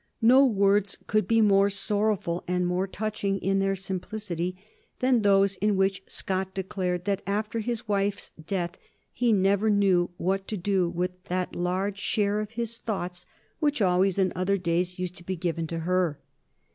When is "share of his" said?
11.99-12.79